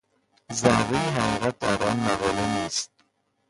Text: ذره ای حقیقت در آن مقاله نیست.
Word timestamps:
ذره 0.53 0.89
ای 0.91 1.07
حقیقت 1.15 1.59
در 1.59 1.83
آن 1.83 1.99
مقاله 1.99 2.63
نیست. 2.63 2.91